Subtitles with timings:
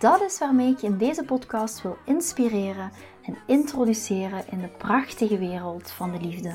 [0.00, 2.90] Dat is waarmee ik je in deze podcast wil inspireren
[3.22, 6.52] en introduceren in de prachtige wereld van de liefde.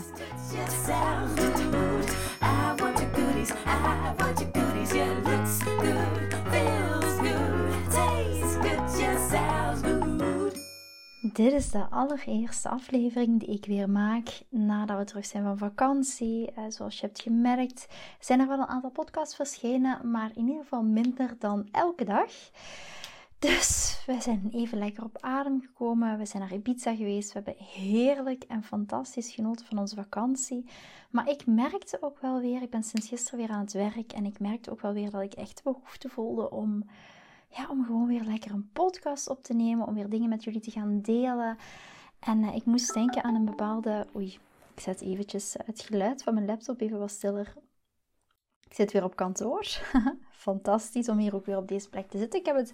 [11.34, 16.52] Dit is de allereerste aflevering die ik weer maak nadat we terug zijn van vakantie.
[16.52, 17.88] Eh, zoals je hebt gemerkt,
[18.20, 22.32] zijn er wel een aantal podcasts verschenen, maar in ieder geval minder dan elke dag.
[23.46, 26.18] Dus we zijn even lekker op adem gekomen.
[26.18, 27.34] We zijn naar Ibiza geweest.
[27.34, 30.66] We hebben heerlijk en fantastisch genoten van onze vakantie.
[31.10, 34.12] Maar ik merkte ook wel weer, ik ben sinds gisteren weer aan het werk.
[34.12, 36.84] En ik merkte ook wel weer dat ik echt behoefte voelde om,
[37.50, 39.88] ja, om gewoon weer lekker een podcast op te nemen.
[39.88, 41.58] Om weer dingen met jullie te gaan delen.
[42.20, 44.08] En uh, ik moest denken aan een bepaalde.
[44.16, 44.38] Oei,
[44.76, 47.54] ik zet eventjes het geluid van mijn laptop even wat stiller.
[48.70, 49.66] Ik zit weer op kantoor.
[50.32, 52.40] Fantastisch om hier ook weer op deze plek te zitten.
[52.40, 52.74] Ik heb het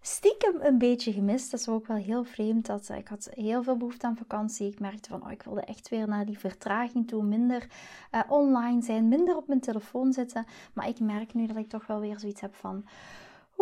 [0.00, 1.50] stiekem een beetje gemist.
[1.50, 2.66] Dat is ook wel heel vreemd.
[2.66, 4.68] Dat, ik had heel veel behoefte aan vakantie.
[4.68, 7.22] Ik merkte van, oh, ik wilde echt weer naar die vertraging toe.
[7.22, 7.66] Minder
[8.14, 10.46] uh, online zijn, minder op mijn telefoon zitten.
[10.72, 12.84] Maar ik merk nu dat ik toch wel weer zoiets heb van...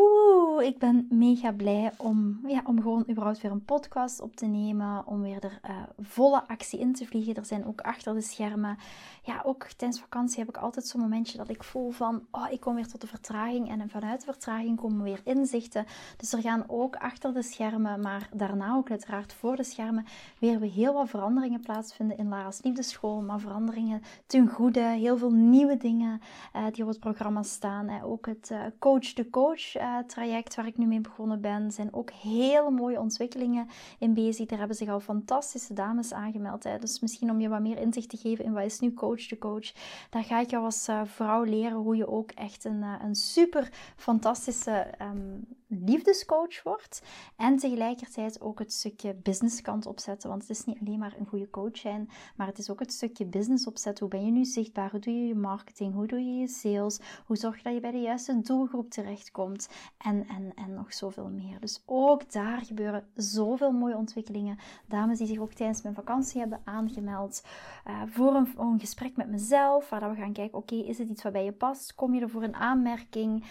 [0.00, 4.46] Oeh, ik ben mega blij om, ja, om gewoon überhaupt weer een podcast op te
[4.46, 5.06] nemen.
[5.06, 7.34] Om weer er uh, volle actie in te vliegen.
[7.34, 8.78] Er zijn ook achter de schermen.
[9.22, 12.22] Ja, ook tijdens vakantie heb ik altijd zo'n momentje dat ik voel van...
[12.30, 13.70] Oh, ik kom weer tot de vertraging.
[13.70, 15.86] En vanuit de vertraging komen weer inzichten.
[16.16, 20.06] Dus er gaan ook achter de schermen, maar daarna ook uiteraard voor de schermen...
[20.38, 23.20] weer heel wat veranderingen plaatsvinden in Lara's Liefdeschool.
[23.20, 24.80] Maar veranderingen ten goede.
[24.80, 26.20] Heel veel nieuwe dingen
[26.56, 27.90] uh, die op het programma staan.
[27.90, 29.76] Uh, ook het Coach de Coach
[30.06, 33.68] traject waar ik nu mee begonnen ben, zijn ook hele mooie ontwikkelingen
[33.98, 34.46] in bezig.
[34.46, 36.62] Daar hebben zich al fantastische dames aangemeld.
[36.62, 39.38] Dus misschien om je wat meer inzicht te geven in wat is nu coach de
[39.38, 39.72] coach.
[40.10, 43.14] Daar ga ik jou als uh, vrouw leren hoe je ook echt een, uh, een
[43.14, 47.02] super fantastische um, liefdescoach wordt.
[47.36, 50.28] En tegelijkertijd ook het stukje businesskant opzetten.
[50.28, 52.92] Want het is niet alleen maar een goede coach zijn, maar het is ook het
[52.92, 54.06] stukje business opzetten.
[54.06, 54.90] Hoe ben je nu zichtbaar?
[54.90, 55.94] Hoe doe je je marketing?
[55.94, 57.00] Hoe doe je je sales?
[57.26, 59.68] Hoe zorg je dat je bij de juiste doelgroep terechtkomt?
[59.98, 61.60] En, en, en nog zoveel meer.
[61.60, 64.58] Dus ook daar gebeuren zoveel mooie ontwikkelingen.
[64.86, 67.44] Dames die zich ook tijdens mijn vakantie hebben aangemeld
[67.86, 69.90] uh, voor een, een, gesprek met mezelf.
[69.90, 71.94] Waar we gaan kijken, oké, is het iets wat bij je past?
[71.94, 73.44] Kom je er voor een aanmerking?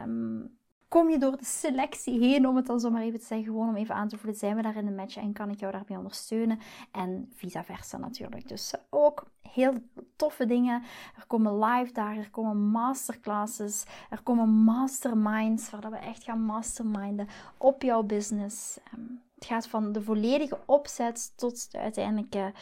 [0.00, 0.60] Um,
[0.92, 3.68] kom je door de selectie heen, om het dan zo maar even te zeggen, gewoon
[3.68, 5.72] om even aan te voelen, zijn we daar in de match en kan ik jou
[5.72, 6.58] daarbij ondersteunen?
[6.90, 8.48] En vice versa natuurlijk.
[8.48, 9.74] Dus ook heel
[10.16, 10.82] toffe dingen.
[11.16, 17.28] Er komen live dagen, er komen masterclasses, er komen masterminds, waar we echt gaan masterminden
[17.58, 18.78] op jouw business.
[18.84, 19.00] Ehm,
[19.34, 22.52] het gaat van de volledige opzet tot de uiteindelijke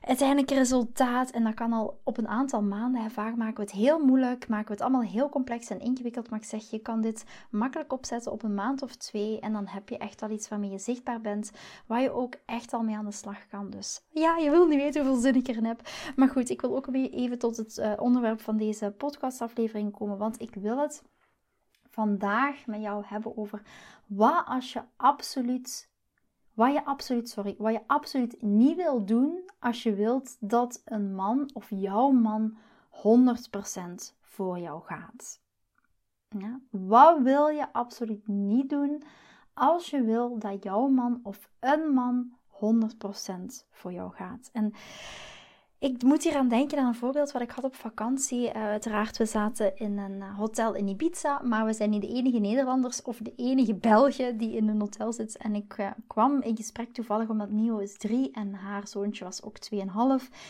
[0.00, 1.30] uiteindelijk resultaat.
[1.30, 3.10] En dat kan al op een aantal maanden.
[3.10, 6.30] Vaak maken we het heel moeilijk, maken we het allemaal heel complex en ingewikkeld.
[6.30, 9.40] Maar ik zeg, je kan dit makkelijk opzetten op een maand of twee.
[9.40, 11.52] En dan heb je echt al iets waarmee je zichtbaar bent,
[11.86, 13.70] waar je ook echt al mee aan de slag kan.
[13.70, 15.80] Dus ja, je wil niet weten hoeveel zin ik erin heb.
[16.16, 20.18] Maar goed, ik wil ook weer even tot het uh, onderwerp van deze podcastaflevering komen.
[20.18, 21.02] Want ik wil het
[21.90, 23.62] vandaag met jou hebben over
[24.06, 25.89] wat als je absoluut
[26.60, 31.14] wat je absoluut, sorry, wat je absoluut niet wil doen als je wilt dat een
[31.14, 32.56] man of jouw man
[32.90, 33.00] 100%
[34.20, 35.40] voor jou gaat.
[36.28, 36.60] Ja?
[36.70, 39.02] Wat wil je absoluut niet doen
[39.54, 44.50] als je wil dat jouw man of een man 100% voor jou gaat?
[44.52, 44.72] En
[45.80, 48.46] ik moet hier aan denken aan een voorbeeld wat ik had op vakantie.
[48.46, 52.08] Uh, uiteraard, we zaten in een eh, hotel in Ibiza, maar we zijn niet de
[52.08, 55.36] enige Nederlanders of de enige Belgen die in een hotel zit.
[55.36, 59.42] En ik uh, kwam in gesprek toevallig omdat Nio is drie en haar zoontje was
[59.42, 59.78] ook 2,5.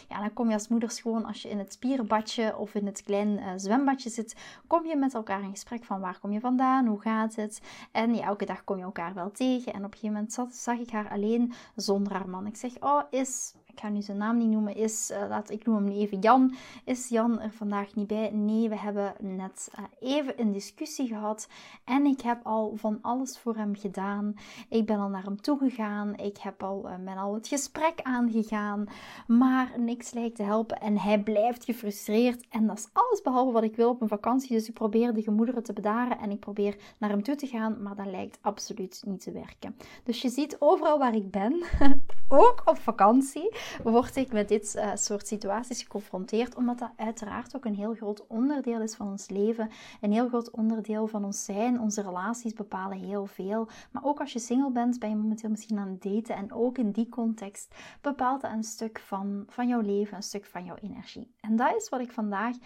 [0.08, 3.02] Ja, dan kom je als moeders gewoon, als je in het spierenbadje of in het
[3.02, 7.00] klein zwembadje zit, kom je met elkaar in gesprek van waar kom je vandaan, hoe
[7.00, 7.60] gaat het?
[7.92, 9.72] En ja, elke dag kom je elkaar wel tegen.
[9.72, 12.46] En op een gegeven moment zag ik haar alleen zonder haar man.
[12.46, 15.66] Ik zeg, oh, is ik ga nu zijn naam niet noemen, is, uh, laat ik
[15.66, 16.54] noem hem even Jan.
[16.84, 18.30] Is Jan er vandaag niet bij?
[18.30, 21.48] Nee, we hebben net uh, even een discussie gehad
[21.84, 24.34] en ik heb al van alles voor hem gedaan.
[24.68, 28.00] Ik ben al naar hem toe gegaan, ik heb al, uh, ben al het gesprek
[28.02, 28.86] aangegaan,
[29.26, 33.62] maar niks lijkt te helpen en hij blijft gefrustreerd en dat is alles behalve wat
[33.62, 34.56] ik wil op een vakantie.
[34.56, 37.82] Dus ik probeer de gemoederen te bedaren en ik probeer naar hem toe te gaan,
[37.82, 39.76] maar dat lijkt absoluut niet te werken.
[40.04, 41.62] Dus je ziet overal waar ik ben,
[42.30, 47.64] ook op vakantie, word ik met dit uh, soort situaties geconfronteerd, omdat dat uiteraard ook
[47.64, 51.80] een heel groot onderdeel is van ons leven, een heel groot onderdeel van ons zijn.
[51.80, 53.68] Onze relaties bepalen heel veel.
[53.90, 56.78] Maar ook als je single bent, ben je momenteel misschien aan het daten en ook
[56.78, 60.76] in die context bepaalt dat een stuk van, van jouw leven, een stuk van jouw
[60.82, 61.30] energie.
[61.40, 62.56] En dat is wat ik vandaag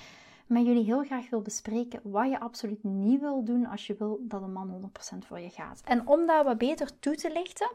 [0.47, 4.19] met jullie heel graag wil bespreken wat je absoluut niet wil doen als je wil
[4.21, 5.81] dat een man 100% voor je gaat.
[5.85, 7.71] En om dat wat beter toe te lichten,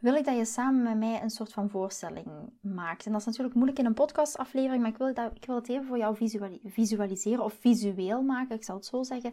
[0.00, 2.26] wil ik dat je samen met mij een soort van voorstelling
[2.60, 3.06] maakt.
[3.06, 5.68] En dat is natuurlijk moeilijk in een podcastaflevering, maar ik wil, dat, ik wil het
[5.68, 6.16] even voor jou
[6.64, 9.32] visualiseren of visueel maken, ik zal het zo zeggen.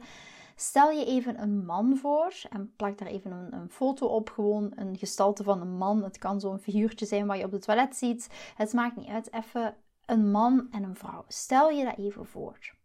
[0.56, 4.72] Stel je even een man voor en plak daar even een, een, foto op, gewoon
[4.76, 6.04] een gestalte van een man.
[6.04, 8.54] Het kan zo'n figuurtje zijn wat je op het toilet ziet.
[8.56, 9.76] Het maakt niet uit, even
[10.06, 11.26] een man en een vrouw.
[11.28, 12.76] Stel je dat even voor.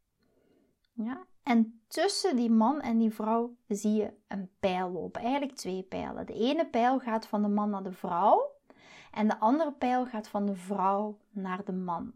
[0.93, 1.27] Ja?
[1.43, 5.23] En tussen die man en die vrouw zie je een pijl lopen.
[5.23, 6.27] Eigenlijk twee pijlen.
[6.27, 8.51] De ene pijl gaat van de man naar de vrouw.
[9.13, 12.13] En de andere pijl gaat van de vrouw naar de man.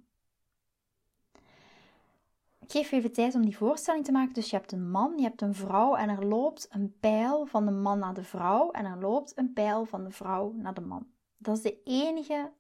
[2.61, 4.35] Ik geef even tijd om die voorstelling te maken.
[4.35, 7.65] Dus je hebt een man, je hebt een vrouw en er loopt een pijl van
[7.65, 10.81] de man naar de vrouw en er loopt een pijl van de vrouw naar de
[10.81, 11.07] man.
[11.39, 12.51] Dat is de enige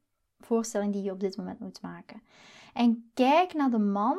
[0.40, 2.22] voorstelling die je op dit moment moet maken.
[2.74, 4.18] En kijk naar de man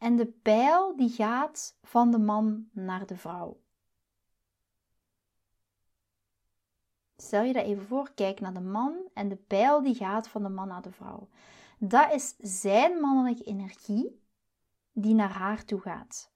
[0.00, 3.60] en de pijl die gaat van de man naar de vrouw.
[7.16, 10.42] Stel je dat even voor, kijk naar de man en de pijl die gaat van
[10.42, 11.28] de man naar de vrouw.
[11.78, 14.22] Dat is zijn mannelijke energie
[14.92, 16.32] die naar haar toe gaat.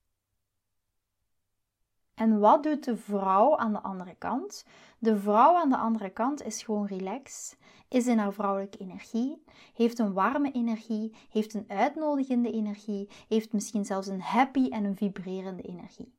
[2.15, 4.65] En wat doet de vrouw aan de andere kant?
[4.99, 7.59] De vrouw aan de andere kant is gewoon relaxed,
[7.89, 9.43] is in haar vrouwelijke energie,
[9.75, 14.97] heeft een warme energie, heeft een uitnodigende energie, heeft misschien zelfs een happy en een
[14.97, 16.15] vibrerende energie.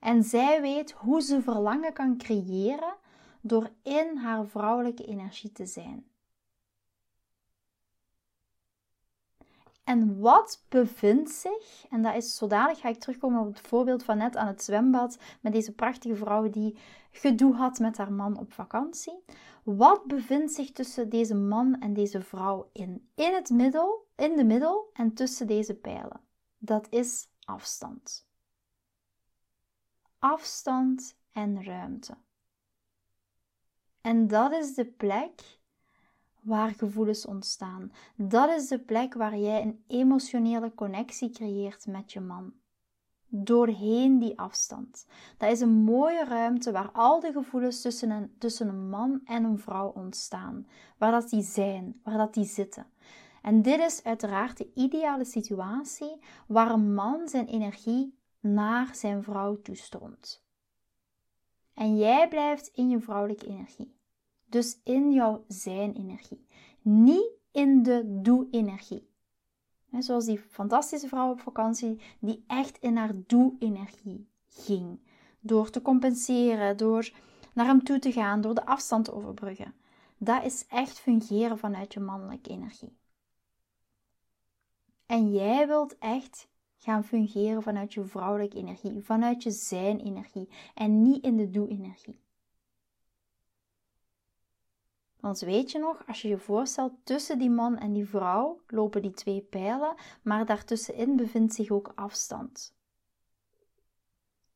[0.00, 2.96] En zij weet hoe ze verlangen kan creëren
[3.40, 6.06] door in haar vrouwelijke energie te zijn.
[9.86, 14.18] En wat bevindt zich, en dat is zodanig ga ik terugkomen op het voorbeeld van
[14.18, 16.78] net aan het zwembad met deze prachtige vrouw die
[17.10, 19.24] gedoe had met haar man op vakantie.
[19.62, 23.10] Wat bevindt zich tussen deze man en deze vrouw in?
[23.14, 26.20] In het middel, in de middel en tussen deze pijlen.
[26.58, 28.28] Dat is afstand.
[30.18, 32.16] Afstand en ruimte.
[34.00, 35.55] En dat is de plek
[36.46, 37.92] waar gevoelens ontstaan.
[38.14, 42.52] Dat is de plek waar jij een emotionele connectie creëert met je man.
[43.28, 45.06] Doorheen die afstand.
[45.38, 49.44] Dat is een mooie ruimte waar al de gevoelens tussen een, tussen een man en
[49.44, 50.66] een vrouw ontstaan.
[50.98, 52.86] Waar dat die zijn, waar dat die zitten.
[53.42, 59.60] En dit is uiteraard de ideale situatie waar een man zijn energie naar zijn vrouw
[59.62, 60.44] toestroomt.
[61.74, 63.95] En jij blijft in je vrouwelijke energie.
[64.48, 66.46] Dus in jouw zijn-energie.
[66.82, 69.08] Niet in de doe-energie.
[69.98, 75.00] Zoals die fantastische vrouw op vakantie, die echt in haar doe-energie ging.
[75.40, 77.12] Door te compenseren, door
[77.54, 79.74] naar hem toe te gaan, door de afstand te overbruggen.
[80.18, 82.96] Dat is echt fungeren vanuit je mannelijke energie.
[85.06, 91.24] En jij wilt echt gaan fungeren vanuit je vrouwelijke energie, vanuit je zijn-energie en niet
[91.24, 92.20] in de doe-energie.
[95.26, 99.02] Want weet je nog, als je je voorstelt, tussen die man en die vrouw lopen
[99.02, 102.74] die twee pijlen, maar daartussenin bevindt zich ook afstand.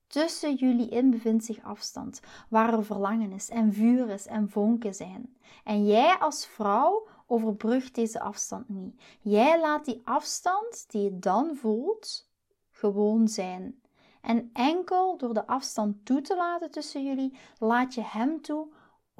[0.06, 4.94] Tussen jullie in bevindt zich afstand, waar er verlangen is en vuur is en vonken
[4.94, 5.36] zijn.
[5.64, 9.02] En jij als vrouw overbrugt deze afstand niet.
[9.20, 12.28] Jij laat die afstand die je dan voelt
[12.70, 13.80] gewoon zijn.
[14.20, 18.68] En enkel door de afstand toe te laten tussen jullie, laat je hem toe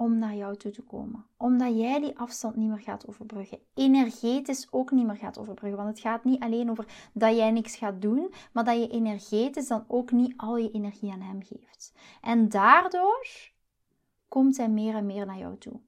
[0.01, 1.27] om naar jou toe te komen.
[1.37, 3.59] Omdat jij die afstand niet meer gaat overbruggen.
[3.75, 5.83] Energetisch ook niet meer gaat overbruggen.
[5.83, 9.67] Want het gaat niet alleen over dat jij niks gaat doen, maar dat je energetisch
[9.67, 11.93] dan ook niet al je energie aan hem geeft.
[12.21, 13.27] En daardoor
[14.29, 15.81] komt hij meer en meer naar jou toe.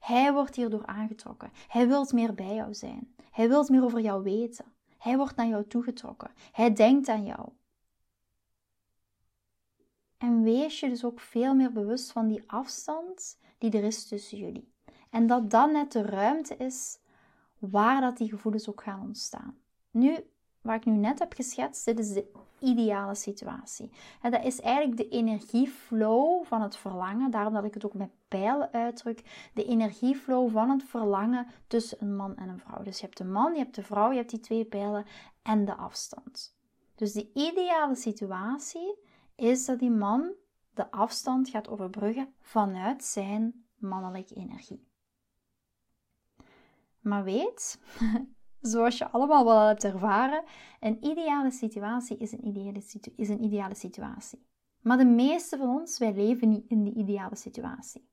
[0.00, 1.50] Hij wordt hierdoor aangetrokken.
[1.68, 3.14] Hij wil meer bij jou zijn.
[3.30, 4.64] Hij wil meer over jou weten.
[4.98, 6.30] Hij wordt naar jou toegetrokken.
[6.52, 7.48] Hij denkt aan jou.
[10.18, 14.38] En wees je dus ook veel meer bewust van die afstand die er is tussen
[14.38, 14.72] jullie.
[15.10, 16.98] En dat dan net de ruimte is
[17.58, 19.58] waar dat die gevoelens ook gaan ontstaan.
[19.90, 20.16] Nu,
[20.60, 23.90] wat ik nu net heb geschetst, dit is de ideale situatie.
[24.20, 28.10] En dat is eigenlijk de energieflow van het verlangen, daarom dat ik het ook met
[28.28, 32.82] pijlen uitdruk, de energieflow van het verlangen tussen een man en een vrouw.
[32.82, 35.04] Dus je hebt de man, je hebt de vrouw, je hebt die twee pijlen
[35.42, 36.56] en de afstand.
[36.94, 39.04] Dus de ideale situatie
[39.36, 40.32] is dat die man
[40.74, 44.86] de afstand gaat overbruggen vanuit zijn mannelijke energie.
[47.00, 47.80] Maar weet,
[48.60, 50.44] zoals je allemaal wel hebt ervaren,
[50.80, 54.46] een ideale situatie is een ideale, situ is een ideale situatie.
[54.80, 58.08] Maar de meeste van ons, wij leven niet in die ideale situatie.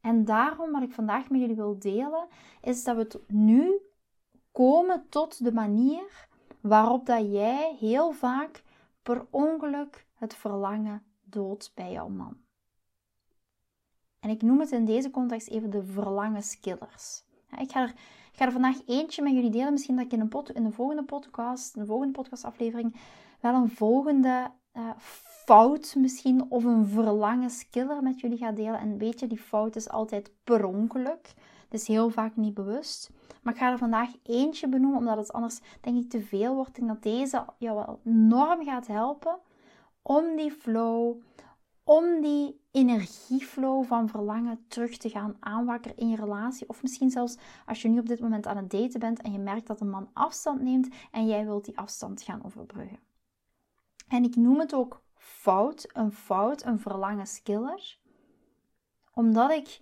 [0.00, 2.26] En daarom wat ik vandaag met jullie wil delen,
[2.62, 3.80] is dat we nu
[4.52, 6.28] komen tot de manier
[6.60, 8.64] waarop dat jij heel vaak
[9.06, 12.36] per ongeluk het verlangen doodt bij jouw man.
[14.20, 17.24] En ik noem het in deze context even de verlangenskillers.
[17.58, 17.88] Ik ga er,
[18.32, 19.72] ik ga er vandaag eentje met jullie delen.
[19.72, 22.96] Misschien dat ik in, een in de volgende podcast, in de volgende podcastaflevering,
[23.40, 24.90] wel een volgende uh,
[25.44, 28.80] fout misschien of een verlangenskiller met jullie ga delen.
[28.80, 31.34] En weet je, die fout is altijd per ongeluk.
[31.76, 33.10] Dus heel vaak niet bewust.
[33.42, 36.78] Maar ik ga er vandaag eentje benoemen, omdat het anders denk ik te veel wordt.
[36.78, 39.38] En dat deze jou wel enorm gaat helpen
[40.02, 41.20] om die flow,
[41.84, 46.68] om die energieflow van verlangen terug te gaan aanwakkeren in je relatie.
[46.68, 49.38] Of misschien zelfs als je nu op dit moment aan het daten bent en je
[49.38, 52.98] merkt dat een man afstand neemt en jij wilt die afstand gaan overbruggen.
[54.08, 57.98] En ik noem het ook fout, een fout, een verlangenskiller.
[59.12, 59.80] Omdat ik,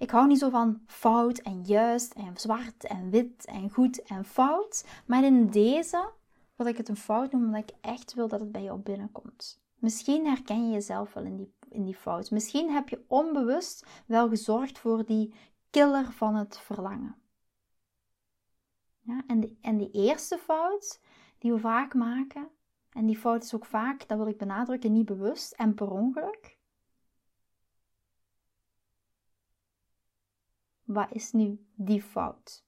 [0.00, 4.24] ik hou niet zo van fout en juist en zwart en wit en goed en
[4.24, 4.84] fout.
[5.06, 6.10] Maar in deze
[6.56, 9.60] wil ik het een fout noemen omdat ik echt wil dat het bij jou binnenkomt.
[9.74, 12.30] Misschien herken je jezelf wel in die, in die fout.
[12.30, 15.34] Misschien heb je onbewust wel gezorgd voor die
[15.70, 17.16] killer van het verlangen.
[19.00, 21.00] Ja, en, de, en die eerste fout
[21.38, 22.48] die we vaak maken,
[22.92, 26.58] en die fout is ook vaak, dat wil ik benadrukken, niet bewust en per ongeluk.
[30.92, 32.64] Wat is nu die fout?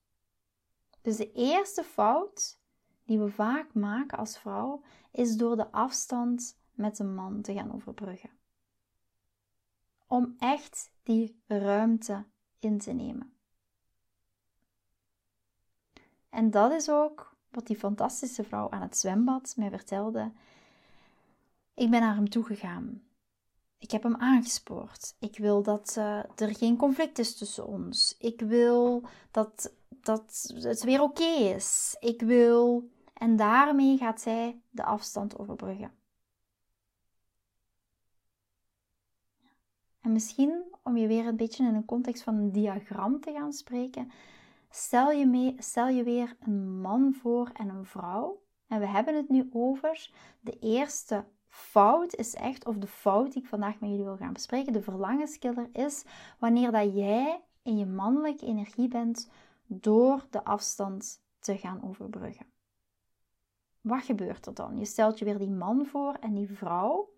[1.00, 2.60] Dus de eerste fout
[3.04, 7.72] die we vaak maken als vrouw is door de afstand met een man te gaan
[7.72, 8.30] overbruggen.
[10.06, 12.24] Om echt die ruimte
[12.58, 13.32] in te nemen.
[16.28, 20.32] En dat is ook wat die fantastische vrouw aan het zwembad mij vertelde.
[21.74, 23.02] Ik ben naar hem toegegaan.
[23.82, 25.16] Ik heb hem aangespoord.
[25.18, 28.16] Ik wil dat uh, er geen conflict is tussen ons.
[28.18, 31.24] Ik wil dat, dat het weer oké
[31.54, 31.96] is.
[32.00, 32.90] Ik wil.
[33.14, 35.92] En daarmee gaat zij de afstand overbruggen.
[40.00, 43.52] En misschien om je weer een beetje in een context van een diagram te gaan
[43.52, 44.10] spreken,
[44.70, 48.42] stel je, mee, stel je weer een man voor en een vrouw.
[48.66, 50.10] En we hebben het nu over
[50.40, 51.24] de eerste
[51.54, 54.82] fout is echt, of de fout die ik vandaag met jullie wil gaan bespreken, de
[54.82, 56.04] verlangenskiller is
[56.38, 59.30] wanneer dat jij in je mannelijke energie bent
[59.66, 62.47] door de afstand te gaan overbruggen.
[63.80, 64.78] Wat gebeurt er dan?
[64.78, 67.09] Je stelt je weer die man voor en die vrouw.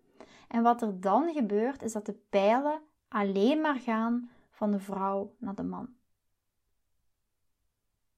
[0.47, 5.35] En wat er dan gebeurt, is dat de pijlen alleen maar gaan van de vrouw
[5.37, 5.94] naar de man.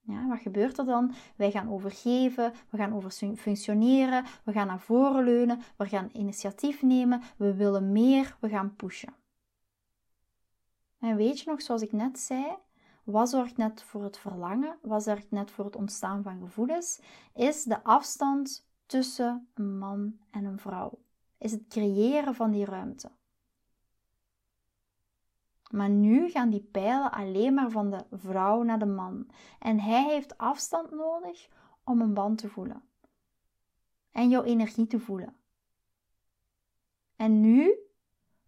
[0.08, 1.14] Ja, wat gebeurt er dan?
[1.36, 6.82] Wij gaan overgeven, we gaan over functioneren, we gaan naar voren leunen, we gaan initiatief
[6.82, 9.14] nemen, we willen meer, we gaan pushen.
[10.98, 12.56] En weet je nog, zoals ik net zei,
[13.04, 17.00] wat zorgt net voor het verlangen, wat zorgt net voor het ontstaan van gevoelens,
[17.34, 20.98] is de afstand tussen een man en een vrouw
[21.38, 23.10] is het creëren van die ruimte.
[25.70, 29.26] Maar nu gaan die pijlen alleen maar van de vrouw naar de man.
[29.58, 31.48] En hij heeft afstand nodig
[31.84, 32.82] om een band te voelen.
[34.10, 35.36] En jouw energie te voelen.
[37.16, 37.74] En nu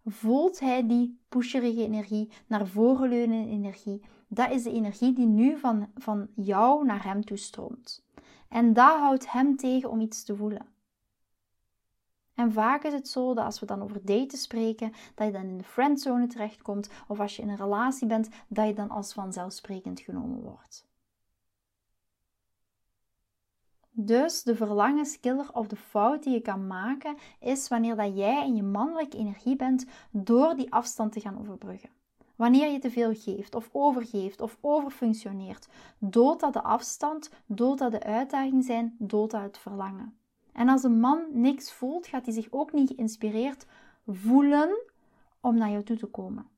[0.05, 4.03] voelt hij die pusherige energie, naar voren leunende energie.
[4.29, 8.05] Dat is de energie die nu van, van jou naar hem toestroomt.
[8.49, 10.67] En dat houdt hem tegen om iets te voelen.
[12.41, 15.43] En vaak is het zo dat als we dan over daten spreken, dat je dan
[15.43, 19.13] in de friendzone terechtkomt, of als je in een relatie bent, dat je dan als
[19.13, 20.87] vanzelfsprekend genomen wordt.
[23.91, 28.57] Dus de verlangenskiller of de fout die je kan maken, is wanneer dat jij in
[28.57, 31.91] je mannelijke energie bent door die afstand te gaan overbruggen.
[32.37, 35.69] Wanneer je te veel geeft of overgeeft of overfunctioneert,
[35.99, 40.20] doodt dat de afstand, doodt dat de uitdaging zijn, doodt dat het verlangen.
[40.53, 43.67] En als een man niks voelt, gaat hij zich ook niet geïnspireerd
[44.07, 44.83] voelen
[45.41, 46.49] om naar jou toe te komen.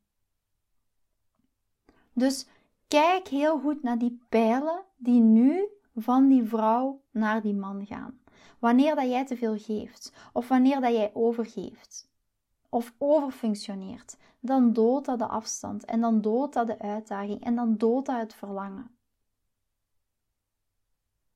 [2.13, 2.47] Dus
[2.89, 8.21] kijk heel goed naar die pijlen die nu van die vrouw naar die man gaan.
[8.59, 12.11] Wanneer dat jij te veel geeft, of wanneer dat jij overgeeft,
[12.69, 17.77] of overfunctioneert, dan doodt dat de afstand en dan doodt dat de uitdaging en dan
[17.77, 18.91] doodt dat het verlangen.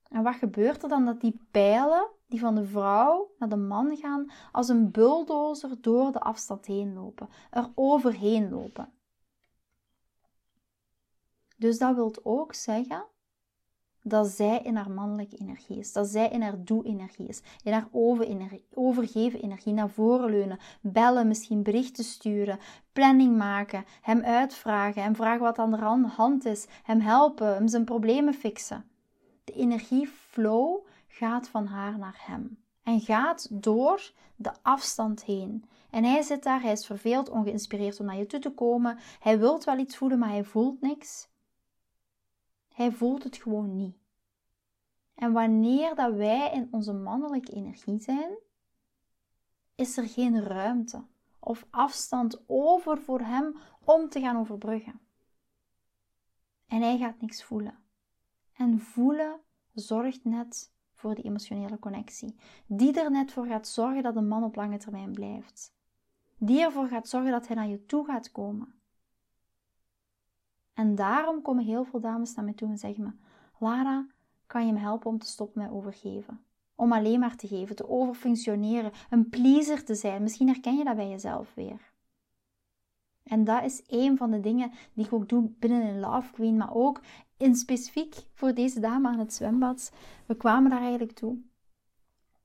[0.09, 1.05] En wat gebeurt er dan?
[1.05, 6.11] Dat die pijlen die van de vrouw naar de man gaan, als een bulldozer door
[6.11, 8.91] de afstand heen lopen, er overheen lopen.
[11.57, 13.05] Dus dat wil ook zeggen
[14.03, 17.87] dat zij in haar mannelijke energie is, dat zij in haar doe-energie is, in haar
[18.73, 22.59] overgeven energie, naar voren leunen, bellen, misschien berichten sturen,
[22.93, 27.85] planning maken, hem uitvragen, hem vragen wat aan de hand is, hem helpen, hem zijn
[27.85, 28.85] problemen fixen.
[29.43, 30.86] De energieflow
[31.17, 35.69] gaat van haar naar hem en gaat door de afstand heen.
[35.89, 38.97] En hij zit daar, hij is verveeld, ongeïnspireerd om naar je toe te komen.
[39.19, 41.29] Hij wilt wel iets voelen, maar hij voelt niks.
[42.73, 43.97] Hij voelt het gewoon niet.
[45.15, 48.37] En wanneer dat wij in onze mannelijke energie zijn,
[49.75, 51.05] is er geen ruimte
[51.39, 54.99] of afstand over voor hem om te gaan overbruggen.
[56.67, 57.79] En hij gaat niks voelen.
[58.53, 59.39] En voelen
[59.73, 62.35] zorgt net voor die emotionele connectie.
[62.67, 65.75] Die er net voor gaat zorgen dat een man op lange termijn blijft.
[66.37, 68.73] Die ervoor gaat zorgen dat hij naar je toe gaat komen.
[70.73, 73.11] En daarom komen heel veel dames naar mij toe en zeggen me:
[73.59, 74.07] Lara,
[74.45, 76.41] kan je me helpen om te stoppen met overgeven?
[76.75, 80.23] Om alleen maar te geven, te overfunctioneren, een pleaser te zijn.
[80.23, 81.93] Misschien herken je dat bij jezelf weer.
[83.23, 86.57] En dat is een van de dingen die ik ook doe binnen een Love Queen,
[86.57, 87.01] maar ook
[87.37, 89.91] in specifiek voor deze dame aan het zwembad.
[90.25, 91.37] We kwamen daar eigenlijk toe.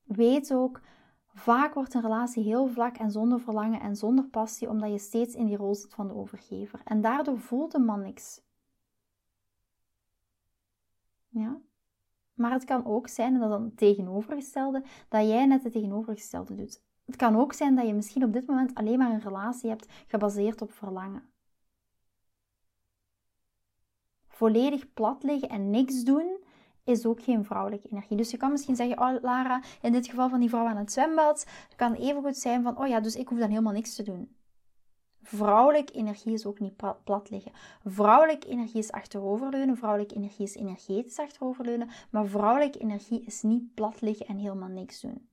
[0.03, 0.81] Weet ook,
[1.27, 5.35] vaak wordt een relatie heel vlak en zonder verlangen en zonder passie, omdat je steeds
[5.35, 6.81] in die rol zit van de overgever.
[6.83, 8.41] En daardoor voelt de man niks.
[11.27, 11.61] Ja?
[12.33, 16.83] Maar het kan ook zijn, dat dan tegenovergestelde, dat jij net het tegenovergestelde doet.
[17.05, 19.87] Het kan ook zijn dat je misschien op dit moment alleen maar een relatie hebt
[20.07, 21.32] gebaseerd op verlangen.
[24.43, 26.37] Volledig plat liggen en niks doen
[26.83, 28.17] is ook geen vrouwelijke energie.
[28.17, 30.91] Dus je kan misschien zeggen, oh Lara, in dit geval van die vrouw aan het
[30.91, 31.45] zwembad,
[31.75, 34.35] kan even goed zijn van, oh ja, dus ik hoef dan helemaal niks te doen.
[35.21, 37.51] Vrouwelijke energie is ook niet plat liggen.
[37.83, 39.77] Vrouwelijke energie is achteroverleunen.
[39.77, 41.89] Vrouwelijke energie is energetisch achteroverleunen.
[42.09, 45.27] Maar vrouwelijke energie is niet plat liggen en helemaal niks doen.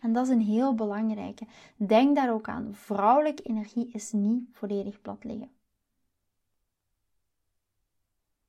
[0.00, 1.46] En dat is een heel belangrijke.
[1.76, 2.74] Denk daar ook aan.
[2.74, 5.56] Vrouwelijke energie is niet volledig plat liggen.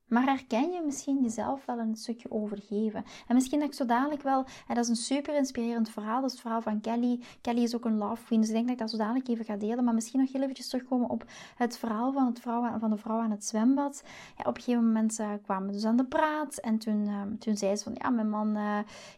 [0.09, 3.03] Maar herken je misschien jezelf wel een stukje overgeven?
[3.27, 6.25] En misschien dat ik zo dadelijk wel, en dat is een super inspirerend verhaal, dat
[6.25, 7.19] is het verhaal van Kelly.
[7.41, 9.45] Kelly is ook een love queen, dus ik denk dat ik dat zo dadelijk even
[9.45, 9.83] ga delen.
[9.83, 13.19] Maar misschien nog heel eventjes terugkomen op het verhaal van, het vrouw, van de vrouw
[13.19, 14.03] aan het zwembad.
[14.37, 17.21] Ja, op een gegeven moment uh, kwamen we dus aan de praat en toen, uh,
[17.39, 18.57] toen zei ze van, ja, mijn man,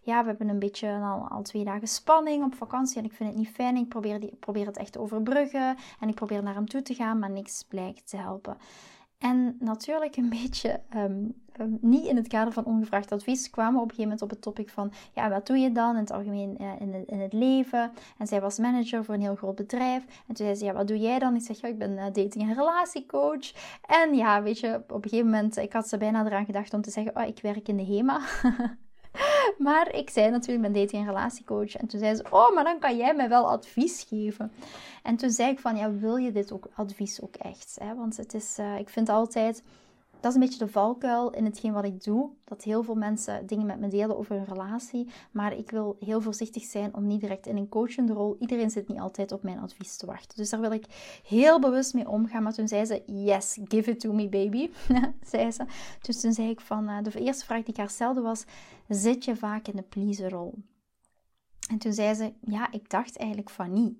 [0.01, 3.29] ja, we hebben een beetje al, al twee dagen spanning op vakantie en ik vind
[3.29, 3.75] het niet fijn.
[3.75, 6.93] Ik probeer, die, probeer het echt te overbruggen en ik probeer naar hem toe te
[6.93, 8.57] gaan, maar niks blijkt te helpen.
[9.21, 13.79] En natuurlijk een beetje ehm, ehm, niet in het kader van ongevraagd advies kwamen we
[13.79, 16.11] op een gegeven moment op het topic van ja, wat doe je dan in het
[16.11, 17.91] algemeen uh, in, het, in, het, leven?
[18.17, 20.03] En zij was manager voor een heel groot bedrijf.
[20.27, 21.35] En toen zei ze, ja, wat doe jij dan?
[21.35, 23.51] Ik zeg, ja, ik ben uh, dating- en relatiecoach.
[23.81, 26.81] En ja, weet je, op een gegeven moment, ik had ze bijna eraan gedacht om
[26.81, 28.21] te zeggen, oh, ik werk in de HEMA.
[29.57, 31.75] maar ik zei natuurlijk, ik ben dating- en relatiecoach.
[31.75, 34.51] En toen zei ze, oh, maar dan kan jij mij wel advies geven.
[35.03, 37.77] En toen zei ik van, ja, wil je dit ook advies ook echt?
[37.81, 37.95] Hè?
[37.95, 39.63] Want het is, uh, ik vind altijd,
[40.21, 42.29] dat is een beetje de valkuil in hetgeen wat ik doe.
[42.43, 45.07] Dat heel veel mensen dingen met me delen over hun relatie.
[45.31, 48.35] Maar ik wil heel voorzichtig zijn om niet direct in een coachende rol.
[48.39, 50.37] Iedereen zit niet altijd op mijn advies te wachten.
[50.37, 50.85] Dus daar wil ik
[51.27, 52.43] heel bewust mee omgaan.
[52.43, 54.69] Maar toen zei ze, yes, give it to me baby.
[55.31, 55.65] zei ze.
[56.01, 58.45] Dus toen zei ik van, uh, de eerste vraag die ik haar stelde was,
[58.87, 60.53] zit je vaak in de pleaser rol?
[61.69, 63.97] En toen zei ze, ja, ik dacht eigenlijk van niet.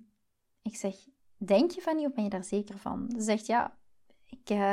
[0.62, 0.94] Ik zeg,
[1.36, 3.10] denk je van niet of ben je daar zeker van?
[3.16, 3.76] Ze zegt, ja,
[4.32, 4.72] ik, uh,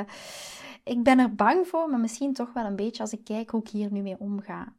[0.83, 3.61] ik ben er bang voor, maar misschien toch wel een beetje als ik kijk hoe
[3.61, 4.73] ik hier nu mee omga.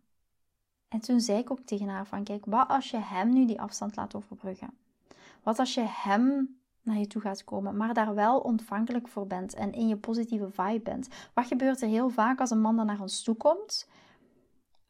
[0.88, 3.60] En toen zei ik ook tegen haar van, kijk, wat als je hem nu die
[3.60, 4.70] afstand laat overbruggen?
[5.42, 9.54] Wat als je hem naar je toe gaat komen, maar daar wel ontvankelijk voor bent
[9.54, 11.08] en in je positieve vibe bent?
[11.34, 13.88] Wat gebeurt er heel vaak als een man dan naar ons toe komt?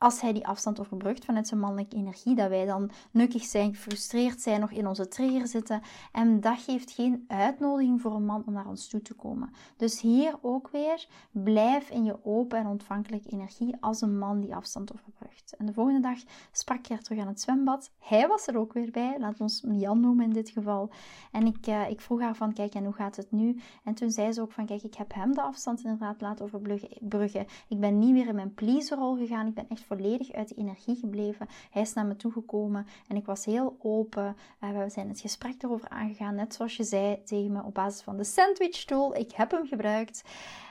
[0.01, 4.41] Als hij die afstand overbrugt vanuit zijn mannelijke energie, dat wij dan nukkig zijn, gefrustreerd
[4.41, 5.83] zijn, nog in onze trigger zitten.
[6.13, 9.51] En dat geeft geen uitnodiging voor een man om naar ons toe te komen.
[9.77, 14.55] Dus hier ook weer, blijf in je open en ontvankelijke energie als een man die
[14.55, 15.55] afstand overbrugt.
[15.59, 16.19] En de volgende dag
[16.53, 17.91] sprak ik er terug aan het zwembad.
[17.99, 20.91] Hij was er ook weer bij, laat ons Jan noemen in dit geval.
[21.33, 23.61] En ik, uh, ik vroeg haar van, kijk, en hoe gaat het nu?
[23.85, 27.47] En toen zei ze ook van, kijk, ik heb hem de afstand inderdaad laten overbruggen.
[27.69, 30.97] Ik ben niet weer in mijn pleaserrol gegaan, ik ben echt volledig uit de energie
[30.97, 31.49] gebleven.
[31.71, 34.37] Hij is naar me toegekomen en ik was heel open.
[34.61, 38.03] Uh, we zijn het gesprek erover aangegaan, net zoals je zei tegen me op basis
[38.03, 39.15] van de sandwich tool.
[39.15, 40.23] Ik heb hem gebruikt.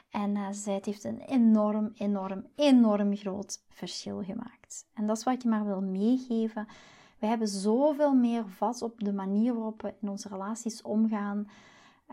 [0.10, 4.86] En uh, zij het heeft een enorm, enorm, enorm groot verschil gemaakt.
[4.94, 6.68] En dat is wat ik je maar wil meegeven.
[7.20, 11.50] We hebben zoveel meer vat op de manier waarop we in onze relaties omgaan.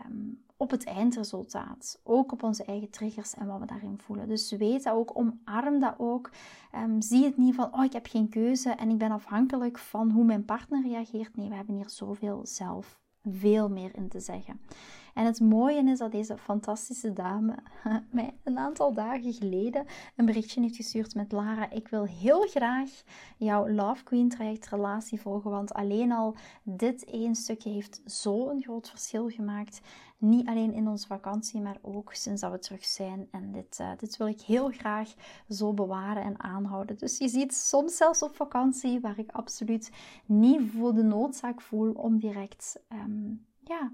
[0.05, 1.99] Um, op het eindresultaat.
[2.03, 4.27] Ook op onze eigen triggers en wat we daarin voelen.
[4.27, 6.31] Dus weet dat ook, omarm dat ook.
[6.75, 10.11] Um, zie het niet van, oh ik heb geen keuze en ik ben afhankelijk van
[10.11, 11.35] hoe mijn partner reageert.
[11.35, 12.99] Nee, we hebben hier zoveel zelf
[13.31, 14.59] veel meer in te zeggen.
[15.13, 17.55] En het mooie is dat deze fantastische dame
[18.11, 21.69] mij een aantal dagen geleden een berichtje heeft gestuurd met Lara.
[21.69, 22.89] Ik wil heel graag
[23.37, 28.89] jouw Love Queen traject relatie volgen, want alleen al dit één stukje heeft zo'n groot
[28.89, 29.81] verschil gemaakt.
[30.17, 33.27] Niet alleen in onze vakantie, maar ook sinds dat we terug zijn.
[33.31, 35.13] En dit, uh, dit wil ik heel graag
[35.49, 36.97] zo bewaren en aanhouden.
[36.97, 39.91] Dus je ziet soms zelfs op vakantie, waar ik absoluut
[40.25, 43.93] niet voor de noodzaak voel om direct um, ja,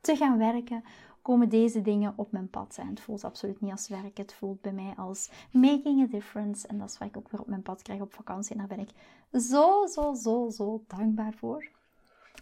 [0.00, 0.84] te gaan werken,
[1.22, 2.76] komen deze dingen op mijn pad.
[2.78, 4.16] En het voelt absoluut niet als werk.
[4.16, 6.66] Het voelt bij mij als making a difference.
[6.66, 8.52] En dat is wat ik ook weer op mijn pad krijg op vakantie.
[8.52, 8.90] En daar ben ik
[9.40, 11.70] zo, zo, zo, zo dankbaar voor.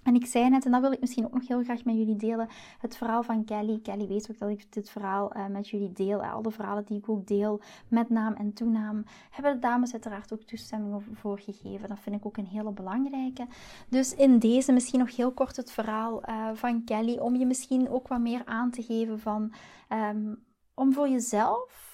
[0.03, 2.17] En ik zei net, en dat wil ik misschien ook nog heel graag met jullie
[2.17, 3.81] delen, het verhaal van Kelly.
[3.83, 6.25] Kelly weet ook dat ik dit verhaal uh, met jullie deel.
[6.25, 10.33] Al de verhalen die ik ook deel met naam en toenaam, hebben de dames uiteraard
[10.33, 11.89] ook toestemming voor gegeven.
[11.89, 13.47] Dat vind ik ook een hele belangrijke.
[13.89, 17.89] Dus in deze misschien nog heel kort het verhaal uh, van Kelly, om je misschien
[17.89, 19.53] ook wat meer aan te geven van,
[19.89, 21.92] um, om voor jezelf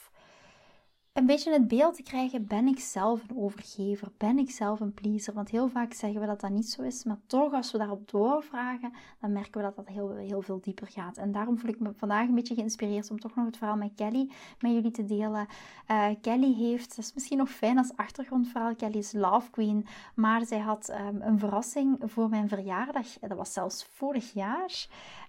[1.18, 4.08] een beetje het beeld te krijgen, ben ik zelf een overgever?
[4.16, 5.34] Ben ik zelf een pleaser?
[5.34, 8.10] Want heel vaak zeggen we dat dat niet zo is, maar toch als we daarop
[8.10, 11.16] doorvragen, dan merken we dat dat heel, heel veel dieper gaat.
[11.16, 13.92] En daarom voel ik me vandaag een beetje geïnspireerd om toch nog het verhaal met
[13.94, 15.46] Kelly met jullie te delen.
[15.90, 20.46] Uh, Kelly heeft, dat is misschien nog fijn als achtergrondverhaal, Kelly is Love Queen, maar
[20.46, 23.06] zij had um, een verrassing voor mijn verjaardag.
[23.20, 24.86] Dat was zelfs vorig jaar.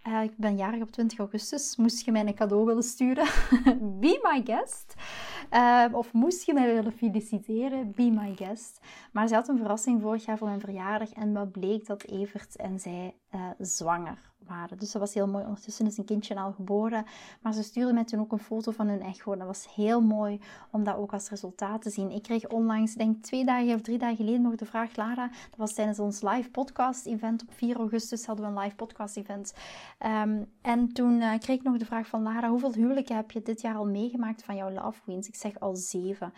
[0.09, 1.75] Uh, ik ben jarig op 20 augustus.
[1.75, 3.25] Moest je mij een cadeau willen sturen?
[4.01, 4.93] Be my guest.
[5.53, 7.91] Uh, of moest je mij willen feliciteren?
[7.91, 8.79] Be my guest.
[9.11, 11.13] Maar ze had een verrassing vorig jaar voor mijn verjaardag.
[11.13, 14.31] En wat bleek dat Evert en zij uh, zwanger
[14.77, 15.43] dus dat was heel mooi.
[15.43, 17.05] Ondertussen is een kindje al geboren.
[17.41, 19.35] Maar ze stuurde mij toen ook een foto van hun echo.
[19.35, 20.39] Dat was heel mooi
[20.71, 22.11] om dat ook als resultaat te zien.
[22.11, 25.27] Ik kreeg onlangs, denk twee dagen of drie dagen geleden, nog de vraag, Lara.
[25.27, 27.41] Dat was tijdens ons live podcast event.
[27.41, 29.53] Op 4 augustus hadden we een live podcast event.
[30.05, 33.41] Um, en toen uh, kreeg ik nog de vraag van Lara, hoeveel huwelijken heb je
[33.41, 35.27] dit jaar al meegemaakt van jouw Love Queens?
[35.27, 36.33] Ik zeg al zeven.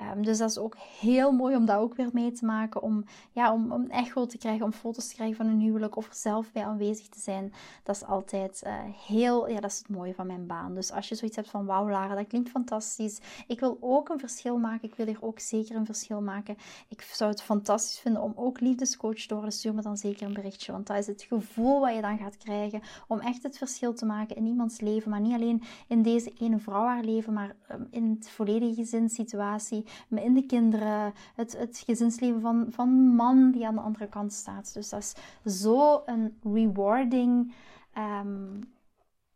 [0.00, 2.82] Um, dus dat is ook heel mooi om dat ook weer mee te maken.
[2.82, 6.06] Om, ja, om, om echo te krijgen, om foto's te krijgen van een huwelijk of
[6.06, 7.52] er zelf bij aanwezig te zijn.
[7.82, 8.74] Dat is altijd uh,
[9.06, 10.74] heel, ja, dat is het mooie van mijn baan.
[10.74, 13.20] Dus als je zoiets hebt van, wauw Lara, dat klinkt fantastisch.
[13.46, 14.88] Ik wil ook een verschil maken.
[14.88, 16.56] Ik wil hier ook zeker een verschil maken.
[16.88, 19.52] Ik zou het fantastisch vinden om ook liefdescoach te worden.
[19.52, 20.72] Stuur me dan zeker een berichtje.
[20.72, 24.06] Want dat is het gevoel wat je dan gaat krijgen om echt het verschil te
[24.06, 25.10] maken in iemands leven.
[25.10, 29.83] Maar niet alleen in deze ene vrouw haar leven, maar um, in het volledige gezinssituatie
[30.08, 34.74] in de kinderen, het, het gezinsleven van, van man die aan de andere kant staat.
[34.74, 35.14] Dus dat is
[35.60, 37.52] zo een rewarding
[37.98, 38.72] um,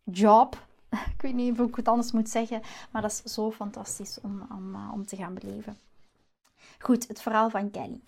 [0.03, 0.67] job.
[1.15, 4.47] Ik weet niet hoe ik het anders moet zeggen, maar dat is zo fantastisch om,
[4.51, 5.77] om, om te gaan beleven.
[6.79, 7.99] Goed, het verhaal van Kelly.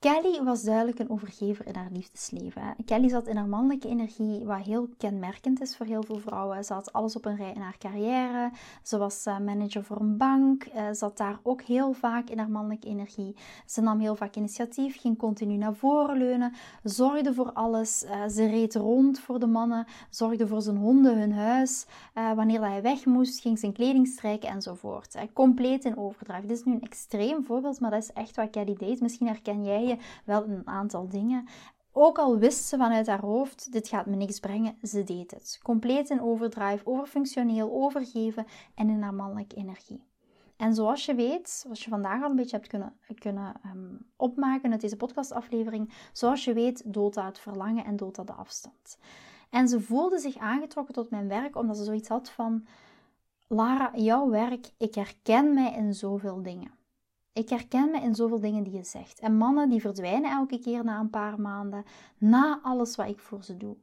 [0.00, 2.76] Kelly was duidelijk een overgever in haar liefdesleven.
[2.84, 6.64] Kelly zat in haar mannelijke energie, wat heel kenmerkend is voor heel veel vrouwen.
[6.64, 8.50] Ze had alles op een rij in haar carrière.
[8.82, 10.62] Ze was eh, manager voor een bank.
[10.62, 13.36] Ze eh, zat daar ook heel vaak in haar mannelijke energie.
[13.66, 18.04] Ze nam heel vaak initiatief, ging continu naar voren leunen, zorgde voor alles.
[18.04, 21.86] Eh, ze reed rond voor de mannen, zorgde voor zijn honden, hun huis.
[22.14, 25.16] wanneer hij weg moest, ging zijn kleding strijken enzovoort.
[25.32, 26.46] Compleet in overdrive.
[26.46, 29.00] Dit is nu een extreem voorbeeld, maar dat is echt wat Kelly deed.
[29.00, 29.87] Misschien herken jij
[30.24, 31.48] wel een aantal dingen.
[31.92, 35.60] Ook al wist ze vanuit haar hoofd, dit gaat me niks brengen, ze deed het.
[35.62, 40.02] Compleet in overdrive, overfunctioneel, overgeven en in haar mannelijke energie.
[40.56, 44.72] En zoals je weet, zoals je vandaag al een beetje hebt kunnen, kunnen um, opmaken
[44.72, 48.98] uit deze podcastaflevering, zoals je weet, doodt dat het verlangen en doodt dat de afstand.
[49.50, 52.66] En ze voelde zich aangetrokken tot mijn werk omdat ze zoiets had van:
[53.46, 56.77] Lara, jouw werk, ik herken mij in zoveel dingen.
[57.38, 59.20] Ik herken me in zoveel dingen die je zegt.
[59.20, 61.84] En mannen die verdwijnen elke keer na een paar maanden,
[62.18, 63.76] na alles wat ik voor ze doe.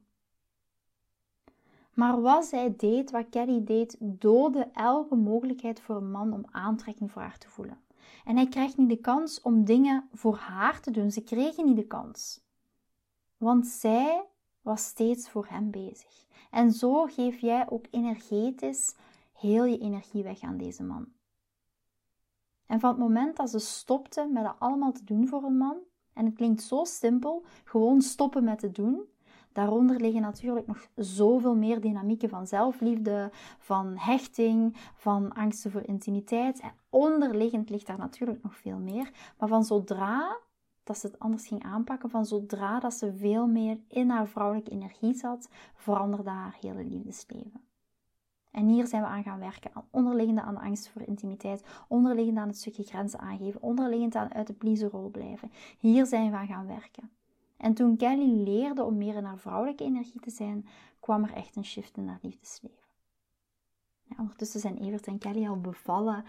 [1.93, 7.11] Maar wat zij deed, wat Kelly deed, doodde elke mogelijkheid voor een man om aantrekking
[7.11, 7.79] voor haar te voelen.
[8.25, 11.11] En hij krijgt niet de kans om dingen voor haar te doen.
[11.11, 12.41] Ze kregen niet de kans.
[13.37, 14.23] Want zij
[14.61, 16.25] was steeds voor hem bezig.
[16.51, 18.95] En zo geef jij ook energetisch
[19.33, 21.14] heel je energie weg aan deze man.
[22.67, 25.77] En van het moment dat ze stopte met dat allemaal te doen voor een man,
[26.13, 29.01] en het klinkt zo simpel, gewoon stoppen met te doen,
[29.51, 36.59] daaronder liggen natuurlijk nog zoveel meer dynamieken van zelfliefde, van hechting, van angsten voor intimiteit.
[36.59, 39.11] En onderliggend ligt daar natuurlijk nog veel meer.
[39.37, 40.37] Maar van zodra
[40.83, 44.71] dat ze het anders ging aanpakken, van zodra dat ze veel meer in haar vrouwelijke
[44.71, 47.61] energie zat, veranderde haar hele liefdesleven.
[48.55, 52.47] En hier zijn we aan gaan werken, onderliggende aan de angst voor intimiteit, onderliggende aan
[52.47, 55.51] het stukje grenzen aangeven, onderliggend aan uit de pleaserrol blijven.
[55.77, 57.11] Hier zijn we aan gaan werken.
[57.57, 60.67] En toen Kelly leerde om meer in haar vrouwelijke energie te zijn,
[60.99, 62.85] kwam er echt een shift in haar liefdesleven.
[64.03, 66.23] Ja, ondertussen zijn Evert en Kelly al bevallen.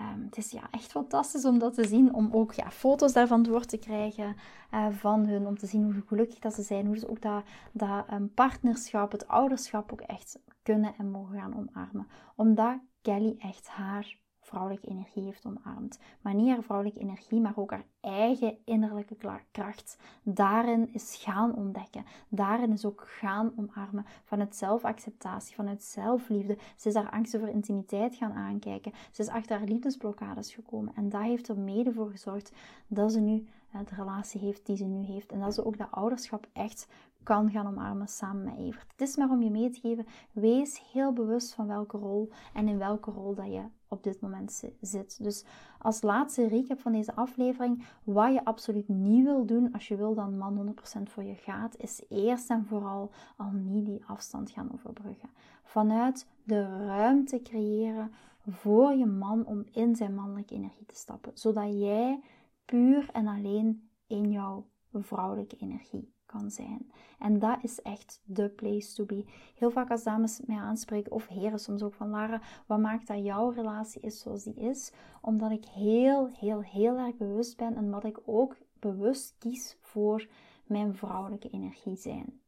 [0.00, 3.42] Um, het is ja, echt fantastisch om dat te zien, om ook ja, foto's daarvan
[3.42, 4.36] door te krijgen
[4.74, 7.44] uh, van hun, om te zien hoe gelukkig dat ze zijn, hoe ze ook dat,
[7.72, 12.08] dat um, partnerschap, het ouderschap ook echt kunnen en mogen gaan omarmen.
[12.36, 15.98] Omdat Kelly echt haar vrouwelijke energie heeft omarmd.
[16.20, 19.16] Maar niet haar vrouwelijke energie, maar ook haar eigen innerlijke
[19.50, 19.96] kracht.
[20.22, 22.04] Daarin is gaan ontdekken.
[22.28, 24.06] Daarin is ook gaan omarmen.
[24.24, 26.58] Vanuit zelfacceptatie, vanuit zelfliefde.
[26.76, 28.92] Ze is haar angsten voor intimiteit gaan aankijken.
[29.12, 30.94] Ze is achter haar liefdesblokkades gekomen.
[30.94, 32.52] En dat heeft er mede voor gezorgd
[32.86, 35.32] dat ze nu eh, de relatie heeft die ze nu heeft.
[35.32, 36.88] En dat ze ook dat ouderschap echt
[37.22, 38.90] kan gaan omarmen samen met Evert.
[38.90, 42.68] Het is maar om je mee te geven, wees heel bewust van welke rol en
[42.68, 45.22] in welke rol dat je op dit moment zit.
[45.22, 45.44] Dus
[45.78, 50.14] als laatste recap van deze aflevering, wat je absoluut niet wil doen als je wil
[50.14, 54.50] dat een man 100% voor je gaat, is eerst en vooral al niet die afstand
[54.50, 55.30] gaan overbruggen.
[55.64, 58.12] Vanuit de ruimte creëren
[58.46, 62.20] voor je man om in zijn mannelijke energie te stappen, zodat jij
[62.64, 66.90] puur en alleen in jouw vrouwelijke energie kan zijn.
[67.18, 69.24] En dat is echt de place to be.
[69.54, 73.24] Heel vaak als dames mij aanspreken, of heren soms ook van Lara, wat maakt dat
[73.24, 74.92] jouw relatie is zoals die is?
[75.20, 80.28] Omdat ik heel, heel, heel erg bewust ben en dat ik ook bewust kies voor
[80.66, 82.40] mijn vrouwelijke energie zijn.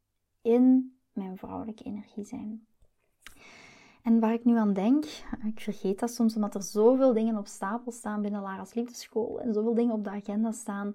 [0.43, 2.67] In mijn vrouwelijke energie zijn.
[4.03, 5.05] En waar ik nu aan denk,
[5.45, 9.55] ik vergeet dat soms omdat er zoveel dingen op stapel staan binnen Lara's Liefdeschool en
[9.55, 10.95] zoveel dingen op de agenda staan.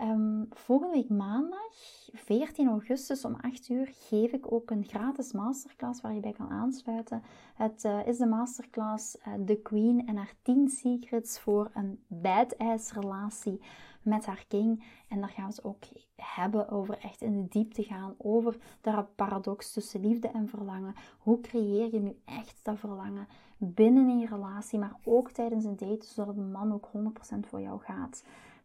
[0.00, 1.72] Um, volgende week maandag,
[2.12, 6.50] 14 augustus om 8 uur, geef ik ook een gratis masterclass waar je bij kan
[6.50, 7.22] aansluiten.
[7.54, 12.92] Het uh, is de masterclass uh, The Queen en haar 10 secrets voor een badass
[12.92, 13.60] relatie
[14.02, 14.84] met haar king.
[15.08, 15.84] En daar gaan we het ook
[16.16, 18.14] hebben over echt in de diepte gaan.
[18.18, 20.94] Over de paradox tussen liefde en verlangen.
[21.18, 26.06] Hoe creëer je nu echt dat verlangen binnen in relatie, maar ook tijdens een date,
[26.06, 26.88] zodat een man ook
[27.36, 28.24] 100% voor jou gaat.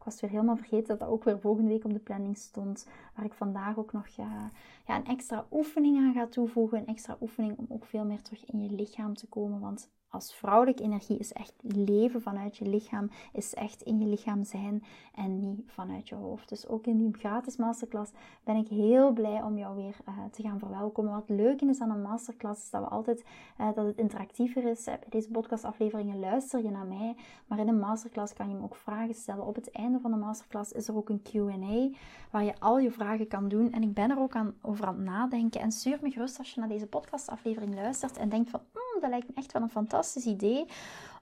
[0.09, 2.87] Was weer helemaal vergeten dat dat ook weer volgende week op de planning stond.
[3.15, 4.51] Waar ik vandaag ook nog ja,
[4.85, 6.77] ja, een extra oefening aan ga toevoegen.
[6.77, 9.59] Een extra oefening om ook veel meer terug in je lichaam te komen.
[9.59, 14.43] Want als vrouwelijke energie is echt leven vanuit je lichaam, is echt in je lichaam
[14.43, 14.83] zijn
[15.15, 16.49] en niet vanuit je hoofd.
[16.49, 18.11] Dus ook in die gratis masterclass
[18.43, 21.13] ben ik heel blij om jou weer uh, te gaan verwelkomen.
[21.13, 23.23] Wat leuk is aan een masterclass is dat we altijd
[23.61, 24.83] uh, dat het interactiever is.
[24.83, 27.15] Bij deze podcastafleveringen luister je naar mij,
[27.47, 29.45] maar in een masterclass kan je me ook vragen stellen.
[29.45, 31.97] Op het einde van de masterclass is er ook een Q&A
[32.31, 33.71] waar je al je vragen kan doen.
[33.71, 35.61] En ik ben er ook aan, over aan het nadenken.
[35.61, 39.09] En stuur me gerust als je naar deze podcastaflevering luistert en denkt van, mm, dat
[39.09, 40.65] lijkt me echt wel een fantastisch fantastisch idee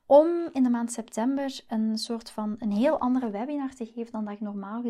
[0.07, 4.25] om in de maand september een soort van een heel andere webinar te geven dan
[4.25, 4.81] dat ik normaal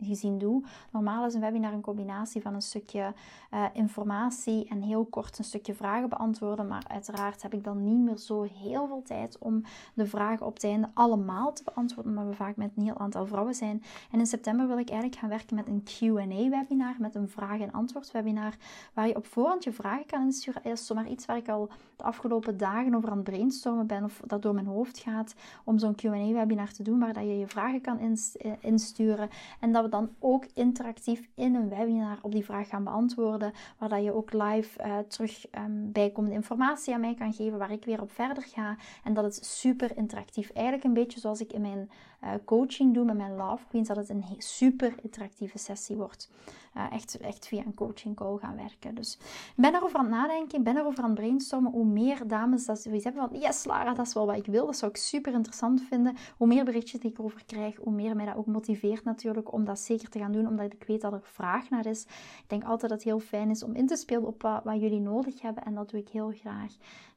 [0.00, 0.62] gezien doe.
[0.90, 3.14] Normaal is een webinar een combinatie van een stukje
[3.52, 6.66] uh, informatie en heel kort een stukje vragen beantwoorden.
[6.68, 9.62] Maar uiteraard heb ik dan niet meer zo heel veel tijd om
[9.94, 13.26] de vragen op het einde allemaal te beantwoorden, omdat we vaak met een heel aantal
[13.26, 13.82] vrouwen zijn.
[14.10, 17.60] En in september wil ik eigenlijk gaan werken met een Q&A webinar, met een vraag-
[17.60, 18.54] en antwoord webinar,
[18.94, 20.62] waar je op voorhand je vragen kan insturen.
[20.62, 24.04] Dat is zomaar iets waar ik al de afgelopen dagen over aan het brainstormen ben,
[24.04, 27.46] of dat door mijn hoofd gaat om zo'n Q&A-webinar te doen, waar dat je je
[27.46, 29.28] vragen kan eh, insturen
[29.60, 34.00] en dat we dan ook interactief in een webinar op die vraag gaan beantwoorden, waar
[34.00, 38.02] je ook live uh, terug um, bijkomende informatie aan mij kan geven, waar ik weer
[38.02, 41.90] op verder ga en dat het super interactief, eigenlijk een beetje zoals ik in mijn
[42.24, 46.30] uh, coaching doe met mijn Love Queens, dat het een super interactieve sessie wordt.
[46.76, 48.94] Uh, echt, echt via een coaching call gaan werken.
[48.94, 49.18] Dus
[49.56, 51.72] ik ben erover aan het nadenken, ben erover aan het brainstormen.
[51.72, 54.66] Hoe meer dames dat zoiets hebben van, yes Lara, dat is wel wat ik wil.
[54.66, 56.16] Dat zou ik super interessant vinden.
[56.36, 59.78] Hoe meer berichtjes ik erover krijg, hoe meer mij dat ook motiveert natuurlijk om dat
[59.78, 62.02] zeker te gaan doen, omdat ik weet dat er vraag naar is.
[62.42, 65.00] Ik denk altijd dat het heel fijn is om in te spelen op wat jullie
[65.00, 66.72] nodig hebben en dat doe ik heel graag.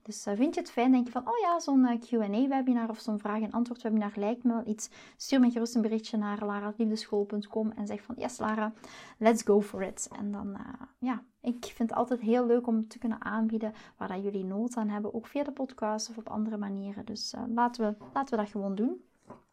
[0.08, 0.92] Dus uh, vind je het fijn?
[0.92, 4.54] Denk je van, oh ja, zo'n uh, Q&A-webinar of zo'n vraag- en antwoord-webinar lijkt me
[4.54, 4.90] wel iets.
[5.18, 8.74] Stuur me gerust een berichtje naar laraliefdeschool.com en zeg van, yes Lara,
[9.18, 10.10] let's go for it.
[10.18, 10.60] En dan, uh,
[11.00, 14.76] ja, ik vind het altijd heel leuk om te kunnen aanbieden waar dat jullie nood
[14.76, 15.14] aan hebben.
[15.14, 17.06] Ook via de podcast of op andere manieren.
[17.06, 19.02] Dus laten, we, laten we dat gewoon doen.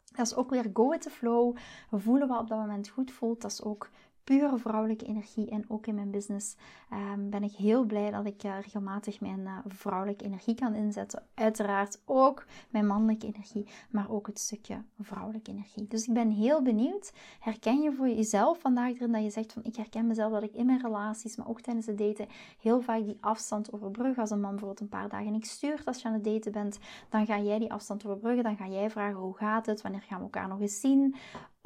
[0.04, 1.56] Dat is ook weer go with the flow.
[1.90, 3.40] Voelen wat op dat moment goed voelt.
[3.40, 3.88] Dat is ook
[4.24, 5.50] pure vrouwelijke energie.
[5.50, 6.56] En ook in mijn business
[6.92, 11.22] um, ben ik heel blij dat ik uh, regelmatig mijn uh, vrouwelijke energie kan inzetten.
[11.34, 15.86] Uiteraard ook mijn mannelijke energie, maar ook het stukje vrouwelijke energie.
[15.88, 17.12] Dus ik ben heel benieuwd.
[17.40, 20.54] Herken je voor jezelf vandaag erin dat je zegt van ik herken mezelf dat ik
[20.54, 22.26] in mijn relaties, maar ook tijdens het daten,
[22.60, 24.18] heel vaak die afstand overbrug.
[24.18, 26.78] Als een man bijvoorbeeld een paar dagen niks stuurt als je aan het daten bent,
[27.08, 28.44] dan ga jij die afstand overbruggen.
[28.44, 31.14] Dan ga jij vragen hoe gaat het, wanneer gaan we elkaar nog eens zien.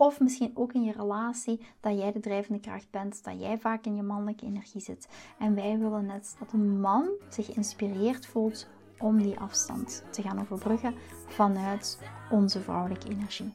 [0.00, 3.84] Of misschien ook in je relatie dat jij de drijvende kracht bent, dat jij vaak
[3.84, 5.08] in je mannelijke energie zit.
[5.38, 10.40] En wij willen net dat een man zich geïnspireerd voelt om die afstand te gaan
[10.40, 10.94] overbruggen
[11.26, 11.98] vanuit
[12.30, 13.52] onze vrouwelijke energie.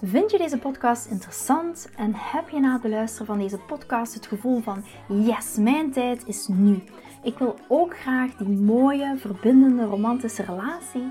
[0.00, 4.26] Vind je deze podcast interessant en heb je na het luisteren van deze podcast het
[4.26, 6.82] gevoel van yes, mijn tijd is nu.
[7.22, 11.06] Ik wil ook graag die mooie, verbindende, romantische relatie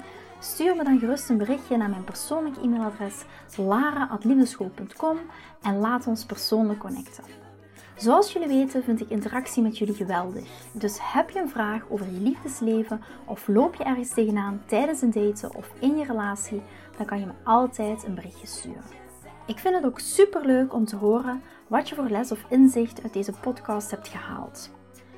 [0.46, 3.26] Stuur me dan gerust een berichtje naar mijn persoonlijk e-mailadres
[3.58, 5.18] lara.liefdeschool.com
[5.62, 7.24] en laat ons persoonlijk connecten.
[7.96, 10.48] Zoals jullie weten vind ik interactie met jullie geweldig.
[10.74, 15.12] Dus heb je een vraag over je liefdesleven of loop je ergens tegenaan tijdens een
[15.12, 16.62] daten of in je relatie,
[16.98, 18.84] dan kan je me altijd een berichtje sturen.
[19.46, 23.04] Ik vind het ook super leuk om te horen wat je voor les of inzicht
[23.04, 24.75] uit deze podcast hebt gehaald.